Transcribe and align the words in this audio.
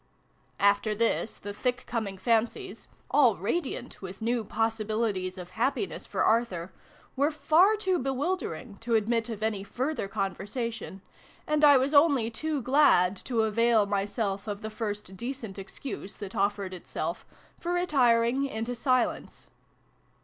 'After 0.73 0.95
this, 0.95 1.37
the 1.37 1.53
thick 1.53 1.83
coming 1.85 2.17
fancies 2.17 2.87
all 3.11 3.35
radiant 3.37 4.01
with 4.01 4.19
new 4.19 4.43
possibilities 4.43 5.37
of 5.37 5.51
happiness 5.51 6.07
for 6.07 6.23
Arthur 6.23 6.73
were 7.15 7.29
far 7.29 7.75
too 7.75 7.99
bewildering 7.99 8.77
to 8.77 8.95
admit 8.95 9.29
of 9.29 9.43
any 9.43 9.63
further 9.63 10.07
conversation, 10.07 11.03
and 11.45 11.63
I 11.63 11.77
was 11.77 11.93
only 11.93 12.31
too 12.31 12.63
glad 12.63 13.15
to 13.25 13.43
avail 13.43 13.85
myself 13.85 14.47
of 14.47 14.63
the 14.63 14.71
first 14.71 15.15
decent 15.15 15.59
excuse, 15.59 16.15
that 16.17 16.35
offered 16.35 16.73
itself, 16.73 17.23
for 17.59 17.71
retiring 17.71 18.47
into 18.47 18.73
silence. 18.73 19.49